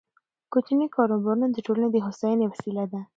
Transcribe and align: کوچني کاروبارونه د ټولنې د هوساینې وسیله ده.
کوچني 0.51 0.87
کاروبارونه 0.95 1.47
د 1.51 1.57
ټولنې 1.65 1.89
د 1.91 1.97
هوساینې 2.05 2.45
وسیله 2.51 2.83
ده. 2.91 3.01